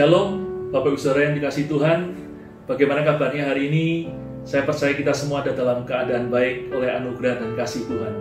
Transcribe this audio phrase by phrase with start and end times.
[0.00, 2.16] Shalom, Bapak Ibu Saudara yang dikasih Tuhan.
[2.64, 4.08] Bagaimana kabarnya hari ini?
[4.48, 8.16] Saya percaya kita semua ada dalam keadaan baik oleh anugerah dan kasih Tuhan.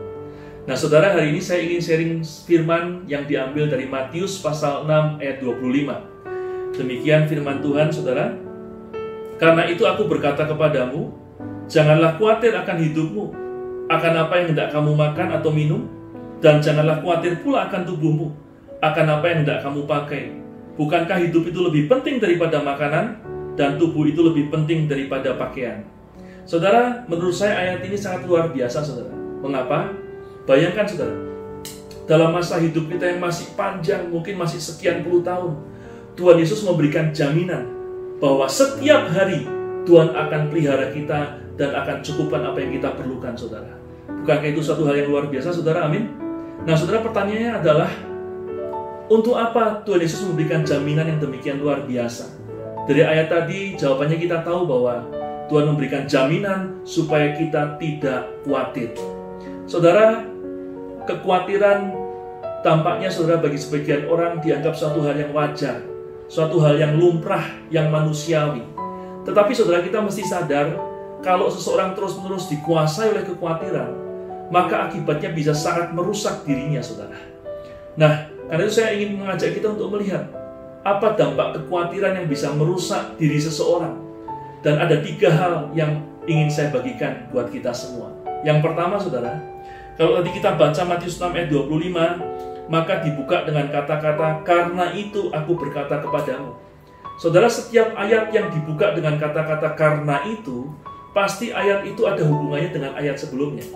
[0.68, 5.40] Nah, Saudara, hari ini saya ingin sharing firman yang diambil dari Matius pasal 6 ayat
[5.40, 6.76] 25.
[6.76, 8.36] Demikian firman Tuhan, Saudara.
[9.40, 11.16] Karena itu aku berkata kepadamu,
[11.72, 13.26] janganlah khawatir akan hidupmu,
[13.88, 15.88] akan apa yang hendak kamu makan atau minum,
[16.44, 18.36] dan janganlah khawatir pula akan tubuhmu,
[18.84, 20.49] akan apa yang hendak kamu pakai.
[20.80, 23.20] Bukankah hidup itu lebih penting daripada makanan,
[23.60, 25.84] dan tubuh itu lebih penting daripada pakaian?
[26.48, 29.12] Saudara, menurut saya ayat ini sangat luar biasa, saudara.
[29.44, 29.92] Mengapa?
[30.48, 31.20] Bayangkan, saudara,
[32.08, 35.60] dalam masa hidup kita yang masih panjang, mungkin masih sekian puluh tahun,
[36.16, 37.68] Tuhan Yesus memberikan jaminan
[38.24, 39.44] bahwa setiap hari
[39.84, 43.76] Tuhan akan pelihara kita dan akan cukupkan apa yang kita perlukan, saudara.
[44.08, 45.92] Bukankah itu suatu hal yang luar biasa, saudara?
[45.92, 46.08] Amin.
[46.64, 47.92] Nah, saudara, pertanyaannya adalah,
[49.10, 52.30] untuk apa Tuhan Yesus memberikan jaminan yang demikian luar biasa?
[52.86, 55.06] Dari ayat tadi, jawabannya kita tahu bahwa
[55.50, 58.94] Tuhan memberikan jaminan supaya kita tidak khawatir.
[59.66, 60.26] Saudara,
[61.10, 61.90] kekhawatiran
[62.62, 65.82] tampaknya saudara bagi sebagian orang dianggap suatu hal yang wajar,
[66.30, 68.62] suatu hal yang lumrah, yang manusiawi.
[69.26, 70.78] Tetapi saudara kita mesti sadar,
[71.26, 73.90] kalau seseorang terus-menerus dikuasai oleh kekhawatiran,
[74.54, 77.18] maka akibatnya bisa sangat merusak dirinya, saudara.
[77.98, 80.26] Nah, karena itu saya ingin mengajak kita untuk melihat
[80.82, 84.02] apa dampak kekhawatiran yang bisa merusak diri seseorang.
[84.60, 88.12] Dan ada tiga hal yang ingin saya bagikan buat kita semua.
[88.44, 89.40] Yang pertama, saudara,
[89.96, 95.56] kalau tadi kita baca Matius 6 ayat 25, maka dibuka dengan kata-kata, karena itu aku
[95.56, 96.56] berkata kepadamu.
[97.20, 100.72] Saudara, setiap ayat yang dibuka dengan kata-kata karena itu,
[101.12, 103.68] pasti ayat itu ada hubungannya dengan ayat sebelumnya.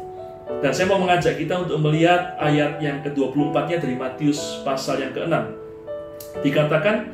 [0.59, 5.33] Dan saya mau mengajak kita untuk melihat ayat yang ke-24-nya dari Matius pasal yang ke-6.
[6.45, 7.09] Dikatakan,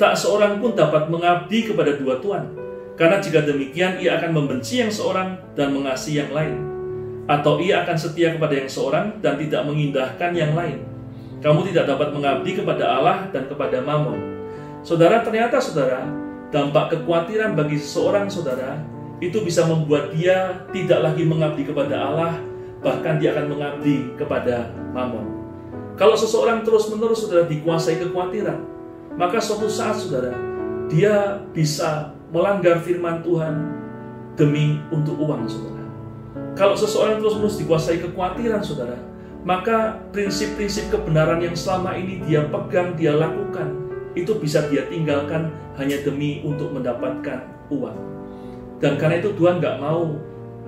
[0.00, 2.48] tak seorang pun dapat mengabdi kepada dua tuan,
[2.96, 6.56] karena jika demikian ia akan membenci yang seorang dan mengasihi yang lain.
[7.28, 10.82] Atau ia akan setia kepada yang seorang dan tidak mengindahkan yang lain.
[11.40, 14.18] Kamu tidak dapat mengabdi kepada Allah dan kepada Mammon.
[14.84, 16.04] Saudara, ternyata saudara,
[16.52, 18.80] dampak kekhawatiran bagi seseorang saudara
[19.20, 22.40] itu bisa membuat dia tidak lagi mengabdi kepada Allah,
[22.80, 25.40] bahkan dia akan mengabdi kepada Mammon.
[26.00, 28.56] Kalau seseorang terus-menerus saudara dikuasai kekhawatiran,
[29.20, 30.32] maka suatu saat saudara,
[30.88, 33.54] dia bisa melanggar firman Tuhan
[34.40, 35.84] demi untuk uang, saudara.
[36.56, 38.96] Kalau seseorang terus-menerus dikuasai kekhawatiran, saudara,
[39.44, 43.76] maka prinsip-prinsip kebenaran yang selama ini dia pegang, dia lakukan,
[44.16, 47.98] itu bisa dia tinggalkan hanya demi untuk mendapatkan uang.
[48.80, 50.16] Dan karena itu Tuhan nggak mau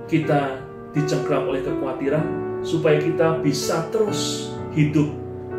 [0.05, 0.61] kita
[0.93, 2.25] dicengkram oleh kekhawatiran,
[2.61, 5.09] supaya kita bisa terus hidup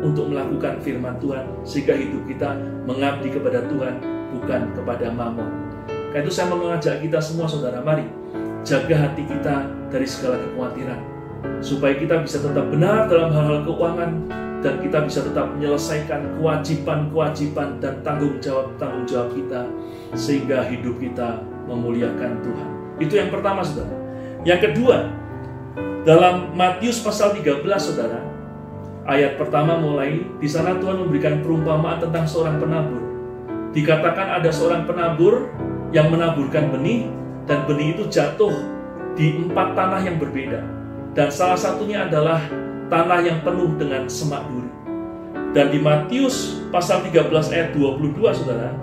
[0.03, 3.95] untuk melakukan firman Tuhan, sehingga hidup kita mengabdi kepada Tuhan,
[4.35, 5.49] bukan kepada mamon.
[6.11, 8.07] Karena itu saya mengajak kita semua saudara, mari
[8.65, 10.99] jaga hati kita dari segala kekhawatiran.
[11.61, 14.11] Supaya kita bisa tetap benar dalam hal-hal keuangan
[14.65, 19.61] dan kita bisa tetap menyelesaikan kewajiban-kewajiban dan tanggung jawab-tanggung jawab kita
[20.17, 21.37] sehingga hidup kita
[21.69, 22.69] memuliakan Tuhan.
[22.97, 23.93] Itu yang pertama saudara.
[24.41, 25.05] Yang kedua,
[26.05, 28.21] dalam Matius pasal 13 saudara,
[29.09, 33.01] ayat pertama mulai, di sana Tuhan memberikan perumpamaan tentang seorang penabur.
[33.73, 35.49] Dikatakan ada seorang penabur
[35.91, 37.09] yang menaburkan benih
[37.49, 38.53] dan benih itu jatuh
[39.17, 40.61] di empat tanah yang berbeda.
[41.15, 42.43] Dan salah satunya adalah
[42.91, 44.71] tanah yang penuh dengan semak duri.
[45.55, 48.75] Dan di Matius pasal 13 ayat 22 Saudara,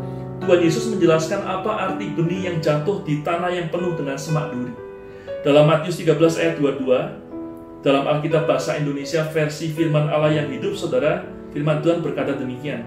[0.43, 4.82] Tuhan Yesus menjelaskan apa arti benih yang jatuh di tanah yang penuh dengan semak duri.
[5.43, 11.27] Dalam Matius 13 ayat 22, dalam Alkitab bahasa Indonesia versi firman Allah yang hidup Saudara,
[11.51, 12.87] firman Tuhan berkata demikian.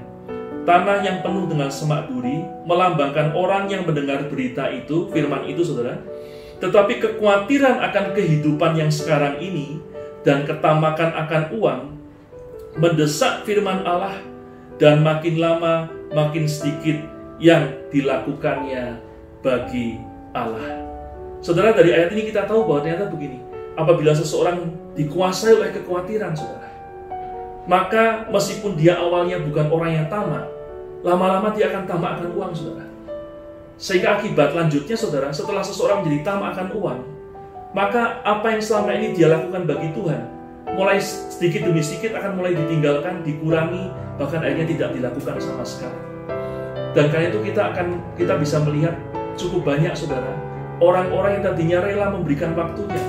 [0.64, 6.00] Tanah yang penuh dengan semak duri melambangkan orang yang mendengar berita itu, firman itu saudara.
[6.58, 9.78] Tetapi kekhawatiran akan kehidupan yang sekarang ini
[10.24, 11.82] dan ketamakan akan uang
[12.79, 14.16] mendesak firman Allah
[14.79, 17.03] dan makin lama makin sedikit
[17.38, 18.97] yang dilakukannya
[19.44, 20.00] bagi
[20.34, 20.95] Allah.
[21.46, 23.38] Saudara dari ayat ini kita tahu bahwa ternyata begini,
[23.78, 24.66] apabila seseorang
[24.97, 26.74] dikuasai oleh kekhawatiran saudara,
[27.70, 30.50] maka meskipun dia awalnya bukan orang yang tamak,
[31.06, 32.90] lama-lama dia akan tamak akan uang, saudara.
[33.78, 37.00] Sehingga akibat lanjutnya, saudara, setelah seseorang menjadi tamak akan uang,
[37.78, 40.22] maka apa yang selama ini dia lakukan bagi Tuhan,
[40.74, 46.00] mulai sedikit demi sedikit akan mulai ditinggalkan, dikurangi, bahkan akhirnya tidak dilakukan sama sekali.
[46.98, 48.98] Dan karena itu kita akan kita bisa melihat
[49.38, 50.45] cukup banyak, saudara,
[50.84, 53.04] orang-orang yang tadinya rela memberikan waktunya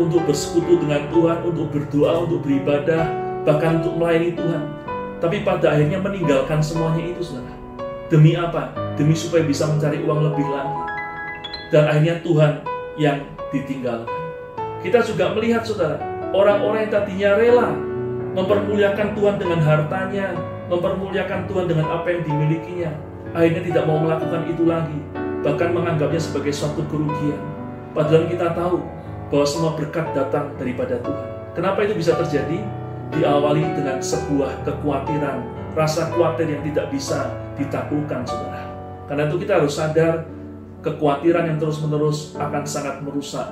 [0.00, 3.04] untuk bersekutu dengan Tuhan, untuk berdoa, untuk beribadah,
[3.44, 4.80] bahkan untuk melayani Tuhan
[5.20, 7.52] tapi pada akhirnya meninggalkan semuanya itu saudara
[8.10, 8.74] Demi apa?
[8.98, 10.80] Demi supaya bisa mencari uang lebih lagi.
[11.70, 12.52] Dan akhirnya Tuhan
[12.98, 13.22] yang
[13.54, 14.18] ditinggalkan.
[14.82, 15.94] Kita juga melihat saudara,
[16.34, 17.70] orang-orang yang tadinya rela
[18.34, 20.34] mempermuliakan Tuhan dengan hartanya,
[20.66, 22.90] mempermuliakan Tuhan dengan apa yang dimilikinya,
[23.30, 24.98] akhirnya tidak mau melakukan itu lagi,
[25.40, 27.40] bahkan menganggapnya sebagai suatu kerugian.
[27.96, 28.80] Padahal kita tahu
[29.30, 31.28] bahwa semua berkat datang daripada Tuhan.
[31.56, 32.62] Kenapa itu bisa terjadi?
[33.10, 35.42] Diawali dengan sebuah kekhawatiran,
[35.74, 37.26] rasa khawatir yang tidak bisa
[37.58, 38.70] ditaklukkan, saudara.
[39.10, 40.22] Karena itu kita harus sadar
[40.86, 43.50] kekhawatiran yang terus-menerus akan sangat merusak.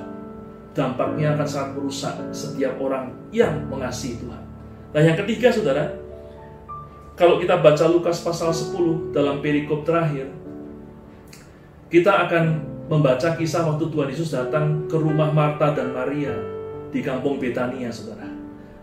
[0.71, 4.43] Dampaknya akan sangat merusak setiap orang yang mengasihi Tuhan.
[4.95, 5.91] Nah yang ketiga saudara,
[7.19, 10.31] kalau kita baca Lukas pasal 10 dalam perikop terakhir,
[11.89, 16.33] kita akan membaca kisah waktu Tuhan Yesus datang ke rumah Marta dan Maria
[16.93, 18.29] di kampung Betania, saudara.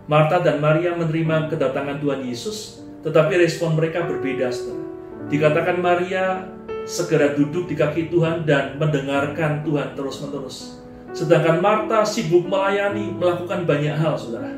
[0.06, 4.82] Marta dan Maria menerima kedatangan Tuhan Yesus, tetapi respon mereka berbeda, saudara.
[5.26, 6.46] Dikatakan Maria
[6.86, 10.78] segera duduk di kaki Tuhan dan mendengarkan Tuhan terus-menerus.
[11.10, 14.50] Sedangkan Marta sibuk melayani, melakukan banyak hal, saudara.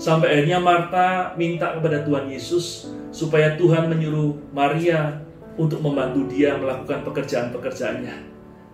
[0.00, 5.20] Sampai akhirnya Marta minta kepada Tuhan Yesus supaya Tuhan menyuruh Maria
[5.60, 8.14] untuk membantu dia melakukan pekerjaan-pekerjaannya.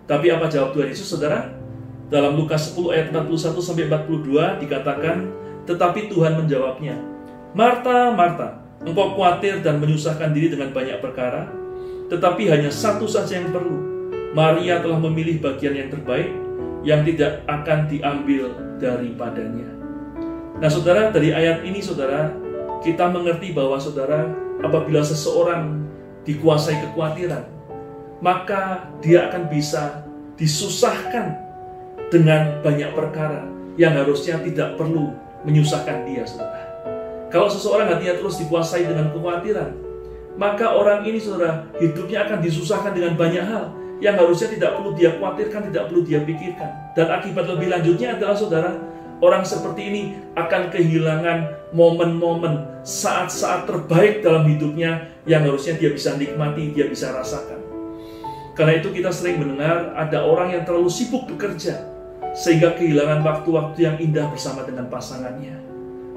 [0.07, 1.51] Tapi apa jawab Tuhan Yesus, saudara?
[2.07, 5.27] Dalam Lukas 10 ayat 41 sampai 42 dikatakan,
[5.67, 6.95] tetapi Tuhan menjawabnya,
[7.51, 11.51] Marta, Marta, engkau khawatir dan menyusahkan diri dengan banyak perkara,
[12.07, 13.99] tetapi hanya satu saja yang perlu.
[14.31, 16.31] Maria telah memilih bagian yang terbaik,
[16.87, 19.67] yang tidak akan diambil daripadanya.
[20.63, 22.31] Nah saudara, dari ayat ini saudara,
[22.79, 24.31] kita mengerti bahwa saudara,
[24.63, 25.86] apabila seseorang
[26.27, 27.47] dikuasai kekhawatiran,
[28.19, 30.03] maka dia akan bisa
[30.35, 31.39] disusahkan
[32.11, 33.47] dengan banyak perkara
[33.79, 35.15] yang harusnya tidak perlu
[35.47, 36.67] menyusahkan dia, saudara.
[37.31, 39.71] Kalau seseorang hatinya terus dikuasai dengan kekhawatiran,
[40.37, 45.17] maka orang ini, saudara, hidupnya akan disusahkan dengan banyak hal yang harusnya tidak perlu dia
[45.17, 46.69] khawatirkan, tidak perlu dia pikirkan.
[46.93, 48.71] Dan akibat lebih lanjutnya adalah, saudara,
[49.19, 50.01] orang seperti ini
[50.37, 51.37] akan kehilangan
[51.73, 57.59] momen-momen saat-saat terbaik dalam hidupnya yang harusnya dia bisa nikmati, dia bisa rasakan.
[58.57, 61.85] Karena itu kita sering mendengar ada orang yang terlalu sibuk bekerja
[62.33, 65.61] sehingga kehilangan waktu-waktu yang indah bersama dengan pasangannya.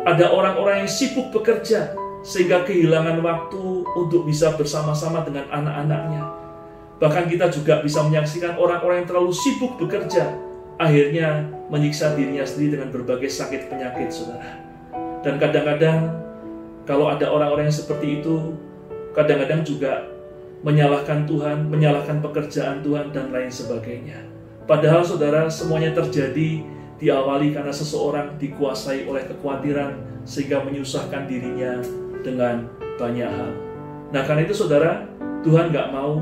[0.08, 1.92] Ada orang-orang yang sibuk bekerja
[2.24, 6.24] sehingga kehilangan waktu untuk bisa bersama-sama dengan anak-anaknya.
[7.00, 10.32] Bahkan kita juga bisa menyaksikan orang-orang yang terlalu sibuk bekerja
[10.80, 14.56] akhirnya menyiksa dirinya sendiri dengan berbagai sakit penyakit, saudara.
[15.20, 16.08] Dan kadang-kadang
[16.88, 18.56] kalau ada orang-orang yang seperti itu,
[19.16, 20.06] kadang-kadang juga
[20.60, 24.20] menyalahkan Tuhan, menyalahkan pekerjaan Tuhan, dan lain sebagainya.
[24.68, 26.62] Padahal saudara, semuanya terjadi
[27.00, 29.96] diawali karena seseorang dikuasai oleh kekhawatiran
[30.28, 31.80] sehingga menyusahkan dirinya
[32.20, 32.68] dengan
[33.00, 33.50] banyak hal.
[34.12, 35.08] Nah karena itu saudara,
[35.40, 36.20] Tuhan nggak mau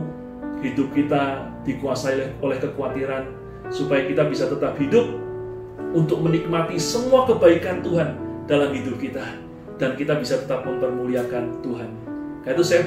[0.62, 3.26] hidup kita dikuasai oleh kekhawatiran,
[3.74, 5.18] supaya kita bisa tetap hidup
[5.92, 8.14] untuk menikmati semua kebaikan Tuhan
[8.46, 9.24] dalam hidup kita
[9.76, 12.07] dan kita bisa tetap mempermuliakan Tuhan.
[12.48, 12.82] Karena itu saya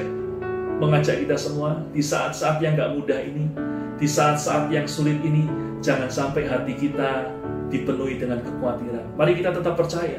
[0.82, 3.46] mengajak kita semua di saat-saat yang gak mudah ini,
[3.94, 5.46] di saat-saat yang sulit ini,
[5.78, 7.30] jangan sampai hati kita
[7.70, 9.14] dipenuhi dengan kekhawatiran.
[9.14, 10.18] Mari kita tetap percaya.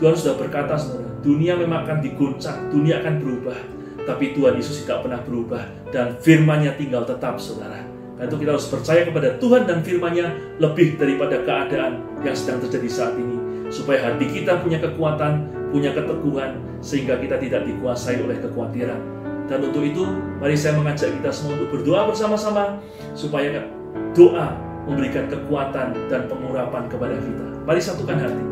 [0.00, 3.60] Tuhan sudah berkata, saudara, dunia memang akan diguncang, dunia akan berubah.
[4.08, 7.84] Tapi Tuhan Yesus tidak pernah berubah dan firman-Nya tinggal tetap, saudara.
[8.16, 12.88] Karena itu kita harus percaya kepada Tuhan dan firman-Nya lebih daripada keadaan yang sedang terjadi
[12.88, 13.68] saat ini.
[13.68, 19.00] Supaya hati kita punya kekuatan, punya keteguhan, sehingga kita tidak dikuasai oleh kekhawatiran.
[19.48, 20.04] Dan untuk itu,
[20.40, 22.80] mari saya mengajak kita semua untuk berdoa bersama-sama,
[23.16, 23.64] supaya
[24.12, 27.46] doa memberikan kekuatan dan pengurapan kepada kita.
[27.64, 28.44] Mari satukan hati.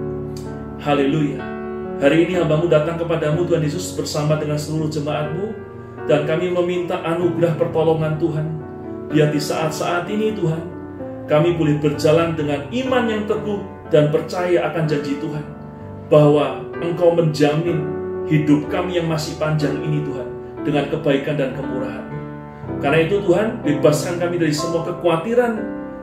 [0.80, 1.40] Haleluya.
[1.96, 5.56] Hari ini hambamu datang kepadamu Tuhan Yesus bersama dengan seluruh jemaatmu
[6.04, 8.46] dan kami meminta anugerah pertolongan Tuhan
[9.06, 10.62] Biar di saat-saat ini Tuhan,
[11.30, 15.46] kami boleh berjalan dengan iman yang teguh dan percaya akan janji Tuhan.
[16.10, 17.88] Bahwa Engkau menjamin
[18.28, 20.28] hidup kami yang masih panjang ini Tuhan,
[20.66, 22.04] dengan kebaikan dan kemurahan.
[22.82, 25.52] Karena itu Tuhan, bebaskan kami dari semua kekhawatiran,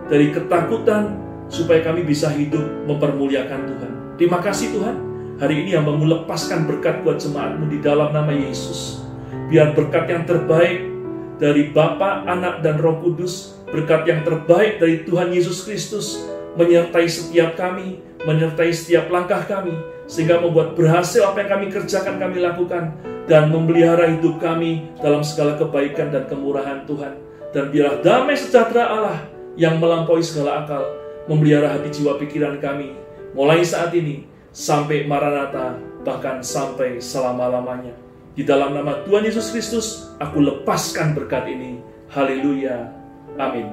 [0.09, 1.19] dari ketakutan,
[1.51, 3.91] supaya kami bisa hidup mempermuliakan Tuhan.
[4.17, 4.95] Terima kasih Tuhan,
[5.37, 9.05] hari ini yang lepaskan berkat buat jemaatmu di dalam nama Yesus.
[9.53, 10.89] Biar berkat yang terbaik
[11.37, 16.25] dari Bapa, Anak, dan Roh Kudus, berkat yang terbaik dari Tuhan Yesus Kristus
[16.57, 19.73] menyertai setiap kami, menyertai setiap langkah kami,
[20.05, 22.93] sehingga membuat berhasil apa yang kami kerjakan, kami lakukan,
[23.25, 27.13] dan memelihara hidup kami dalam segala kebaikan dan kemurahan Tuhan.
[27.53, 29.19] Dan biarlah damai sejahtera Allah
[29.55, 30.83] yang melampaui segala akal,
[31.29, 32.97] memelihara hati jiwa pikiran kami,
[33.37, 37.95] mulai saat ini sampai Maranatha, bahkan sampai selama-lamanya.
[38.33, 41.77] Di dalam nama Tuhan Yesus Kristus, aku lepaskan berkat ini.
[42.09, 42.89] Haleluya.
[43.37, 43.69] Amin.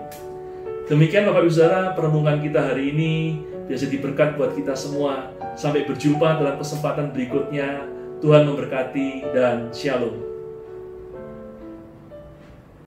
[0.90, 3.38] Demikian Bapak Ibu Saudara, perenungan kita hari ini
[3.70, 5.30] biasa diberkat buat kita semua.
[5.54, 7.86] Sampai berjumpa dalam kesempatan berikutnya.
[8.18, 10.29] Tuhan memberkati dan shalom.